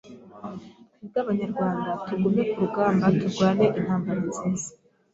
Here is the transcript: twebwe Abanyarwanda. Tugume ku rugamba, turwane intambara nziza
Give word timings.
twebwe 1.05 1.19
Abanyarwanda. 1.23 1.89
Tugume 2.05 2.43
ku 2.49 2.57
rugamba, 2.63 3.05
turwane 3.19 3.65
intambara 3.79 4.21
nziza 4.29 4.69